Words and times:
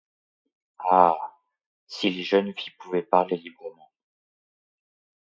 Ah! 0.79 1.37
si 1.85 2.09
les 2.09 2.23
jeunes 2.23 2.55
filles 2.55 2.73
pouvaient 2.79 3.03
parler 3.03 3.37
librement… 3.37 3.91